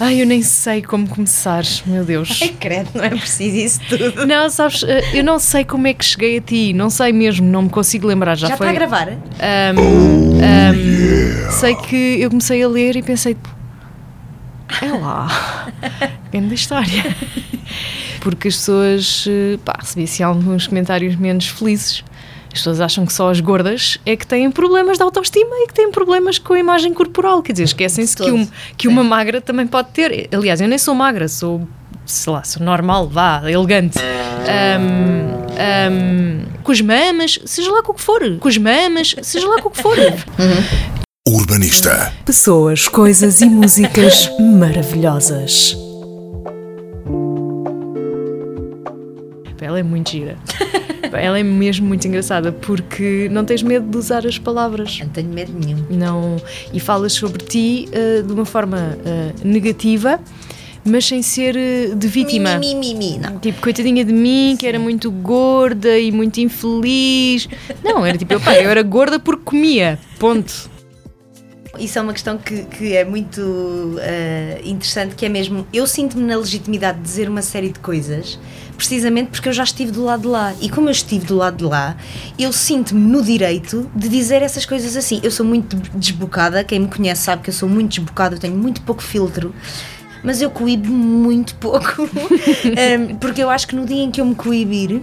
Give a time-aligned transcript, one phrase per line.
[0.00, 2.42] Ai, eu nem sei como começar, meu Deus.
[2.42, 4.26] É credo, não é preciso isso tudo.
[4.26, 7.46] Não, sabes, eh, eu não sei como é que cheguei a ti, não sei mesmo,
[7.46, 8.34] não me consigo lembrar.
[8.36, 8.66] Já, Já foi.
[8.66, 9.08] está a gravar?
[9.12, 9.78] Ahm,
[10.42, 13.36] ahm, sei que eu comecei a ler e pensei,
[14.82, 15.68] é lá,
[16.32, 17.16] grande história.
[18.20, 22.02] Porque as pessoas, eh, pá, recebi assim alguns comentários menos felizes.
[22.54, 25.74] As pessoas acham que só as gordas é que têm problemas de autoestima e que
[25.74, 27.42] têm problemas com a imagem corporal.
[27.42, 28.48] Quer dizer, esquecem-se que, um-
[28.78, 30.28] que uma magra também pode ter.
[30.32, 31.66] Aliás, eu nem sou magra, sou,
[32.06, 33.98] sei lá, sou normal, vá, elegante.
[33.98, 38.20] Ahm, ahm, com as mamas, seja lá com o que for.
[38.38, 39.96] Com as mamas, seja lá com o que for.
[41.28, 42.12] Urbanista.
[42.24, 45.76] Pessoas, coisas e músicas maravilhosas.
[49.74, 50.38] Ela é muito gira.
[51.12, 55.00] Ela é mesmo muito engraçada porque não tens medo de usar as palavras.
[55.00, 55.84] Não tenho medo nenhum.
[55.90, 56.36] Não,
[56.72, 60.20] e falas sobre ti eh, de uma forma eh, negativa,
[60.84, 62.56] mas sem ser eh, de vítima.
[62.58, 63.38] Mi, mi, mi, mi.
[63.40, 67.48] Tipo, coitadinha de mim, que era muito gorda e muito infeliz.
[67.82, 69.98] Não, era tipo, pá, eu era gorda porque comia.
[70.20, 70.70] Ponto.
[71.78, 76.24] Isso é uma questão que, que é muito eh, interessante, que é mesmo, eu sinto-me
[76.24, 78.38] na legitimidade de dizer uma série de coisas,
[78.74, 80.54] precisamente porque eu já estive do lado de lá.
[80.60, 81.96] E como eu estive do lado de lá,
[82.38, 85.20] eu sinto-me no direito de dizer essas coisas assim.
[85.22, 88.56] Eu sou muito desbocada, quem me conhece sabe que eu sou muito desbocada, eu tenho
[88.56, 89.54] muito pouco filtro.
[90.22, 92.08] Mas eu coíbo muito pouco,
[93.20, 95.02] porque eu acho que no dia em que eu me coibir,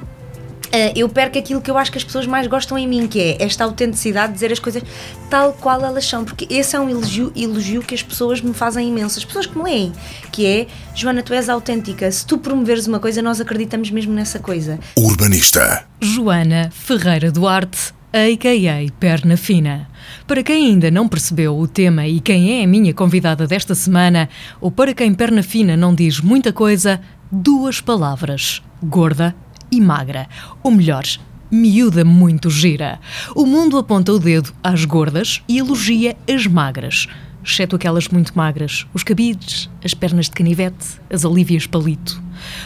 [0.96, 3.44] eu perco aquilo que eu acho que as pessoas mais gostam em mim, que é
[3.44, 4.84] esta autenticidade de dizer as coisas
[5.30, 8.90] tal qual elas são, porque esse é um elogio, elogio que as pessoas me fazem
[8.90, 9.92] imenso, as pessoas que me leem,
[10.32, 14.40] que é Joana, tu és autêntica, se tu promoveres uma coisa, nós acreditamos mesmo nessa
[14.40, 14.80] coisa.
[14.98, 15.86] Urbanista.
[16.00, 18.92] Joana Ferreira Duarte, a.k.a.
[19.00, 19.88] Perna Fina.
[20.28, 24.28] Para quem ainda não percebeu o tema e quem é a minha convidada desta semana,
[24.60, 27.00] ou para quem Perna Fina não diz muita coisa,
[27.32, 29.36] duas palavras: gorda
[29.72, 30.28] e magra.
[30.62, 31.04] Ou melhor,
[31.52, 33.00] miúda muito gira.
[33.36, 37.08] O mundo aponta o dedo às gordas e elogia as magras.
[37.44, 42.22] Exceto aquelas muito magras, os cabides, as pernas de canivete, as alívias palito.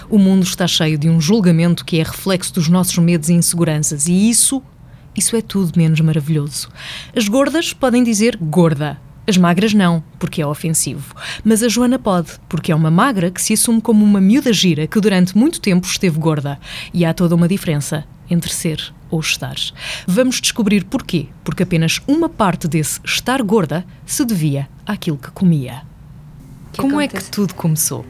[0.09, 4.07] O mundo está cheio de um julgamento que é reflexo dos nossos medos e inseguranças,
[4.07, 4.61] e isso,
[5.15, 6.69] isso é tudo menos maravilhoso.
[7.15, 11.15] As gordas podem dizer gorda, as magras não, porque é ofensivo.
[11.43, 14.87] Mas a Joana pode, porque é uma magra que se assume como uma miúda gira
[14.87, 16.59] que durante muito tempo esteve gorda.
[16.93, 19.55] E há toda uma diferença entre ser ou estar.
[20.07, 21.27] Vamos descobrir porquê.
[21.43, 25.83] Porque apenas uma parte desse estar gorda se devia àquilo que comia.
[26.73, 27.31] Que Como é que acontece?
[27.31, 28.05] tudo começou?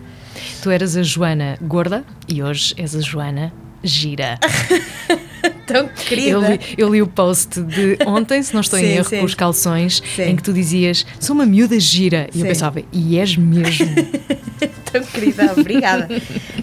[0.62, 3.54] Tu eras a Joana gorda e hoje és a Joana
[3.84, 4.38] gira.
[5.66, 6.30] Tão querida.
[6.30, 9.20] Eu li, eu li o post de ontem, se não estou em Sim, erro, sim.
[9.20, 10.24] com os calções, Sim.
[10.24, 12.28] em que tu dizias sou uma miúda gira.
[12.34, 13.88] E eu pensava, e és mesmo.
[14.92, 16.08] Tão querida, obrigada.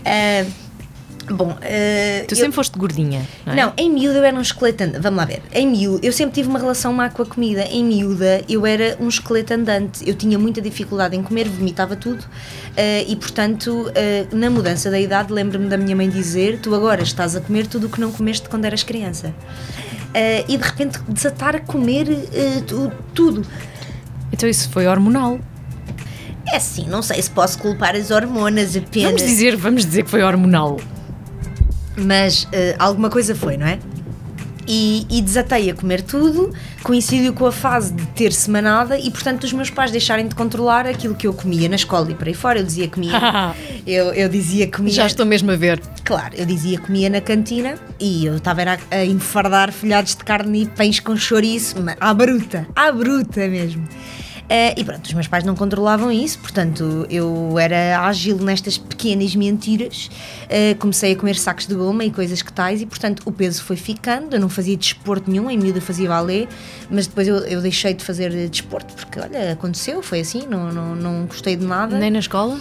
[0.04, 0.46] Ah,
[1.30, 3.56] bom, ah, tu eu- sempre foste gordinha, não é?
[3.56, 5.00] Não, em miúda eu era um esqueleto andante.
[5.02, 5.42] Vamos lá ver.
[5.52, 7.62] Em miúda, eu sempre tive uma relação má com a comida.
[7.70, 10.06] Em miúda, eu era um esqueleto andante.
[10.08, 12.24] Eu tinha muita dificuldade em comer, vomitava tudo.
[12.76, 17.02] eh, e, portanto, eh, na mudança da idade, lembro-me da minha mãe dizer: Tu agora
[17.02, 19.34] estás a comer tudo o que não comeste quando eras criança.
[20.48, 22.06] E de repente desatar a comer
[22.66, 23.42] tu- tudo.
[24.32, 25.38] Então isso foi hormonal.
[26.52, 29.10] É assim, não sei se posso culpar as hormonas apenas.
[29.12, 30.78] Vamos dizer, vamos dizer que foi hormonal.
[31.96, 33.78] Mas eh, alguma coisa foi, não é?
[34.66, 36.54] E, e desatei a comer tudo,
[36.84, 40.86] coincidiu com a fase de ter semanada e, portanto, os meus pais deixarem de controlar
[40.86, 42.60] aquilo que eu comia na escola e por aí fora.
[42.60, 43.12] Eu dizia que comia.
[43.84, 44.92] eu, eu dizia que comia.
[44.92, 45.80] Já estou mesmo a ver.
[46.04, 50.24] Claro, eu dizia que comia na cantina e eu estava a, a enfardar folhados de
[50.24, 53.84] carne e pães com chouriço, à bruta, à bruta mesmo.
[54.48, 59.34] Eh, e pronto, os meus pais não controlavam isso, portanto eu era ágil nestas pequenas
[59.34, 60.10] mentiras.
[60.48, 63.62] Eh, comecei a comer sacos de goma e coisas que tais, e portanto o peso
[63.62, 64.34] foi ficando.
[64.34, 66.46] Eu não fazia desporto nenhum, em miúda fazia balé,
[66.90, 70.94] mas depois eu, eu deixei de fazer desporto porque, olha, aconteceu, foi assim, não, não,
[70.94, 71.96] não gostei de nada.
[71.96, 72.58] Nem na escola?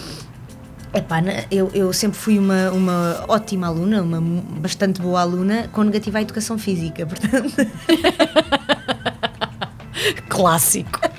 [0.94, 4.20] Epá, eu, eu sempre fui uma, uma ótima aluna, uma
[4.60, 7.54] bastante boa aluna, com negativa à educação física, portanto.
[10.28, 11.11] Clássico.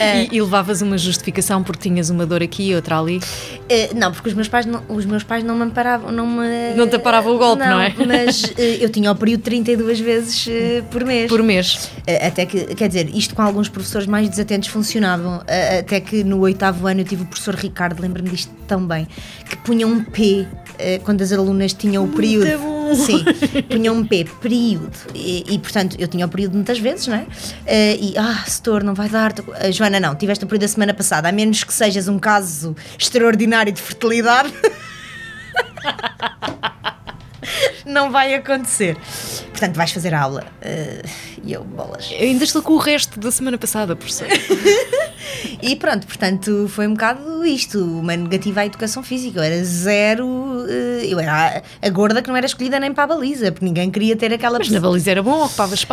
[0.00, 3.20] E, e levavas uma justificação porque tinhas uma dor aqui e outra ali.
[3.68, 6.74] eh, não, porque os meus pais não, os meus pais não me amparavam, não me.
[6.76, 7.94] Não te aparavam o golpe, não é?
[8.06, 11.28] Mas eh, eu tinha o período 32 vezes eh, por mês.
[11.28, 11.90] Por mês.
[12.26, 15.42] Até que, quer dizer, isto com alguns professores mais desatentos funcionavam.
[15.78, 19.08] Até que no oitavo ano eu tive o professor Ricardo, lembro-me disto tão bem,
[19.48, 20.46] que punha um P
[20.78, 22.56] eh, quando as alunas tinham o período.
[22.56, 22.94] bom.
[22.94, 23.24] Sim,
[23.68, 24.96] punham um P, período.
[25.12, 27.26] E, e, portanto, eu tinha o período muitas vezes, não é?
[27.66, 29.32] Eh, e, ah, setor, não vai dar.
[29.32, 32.76] Uh, Joana, não, tiveste o período da semana passada, a menos que sejas um caso
[32.96, 34.54] extraordinário de fertilidade.
[37.84, 38.96] não vai acontecer.
[39.50, 40.44] Portanto, vais fazer aula.
[40.62, 41.08] Uh,
[41.42, 42.08] e eu, bolas.
[42.12, 44.28] Eu ainda estou com o resto da semana passada, professor.
[45.62, 49.38] E pronto, portanto, foi um bocado isto, uma negativa à educação física.
[49.38, 53.06] Eu era zero, eh, eu era a, gorda que não era escolhida nem para a
[53.06, 55.88] baliza, porque ninguém queria ter aquela Mas na baliza era bom, ocupava espaço.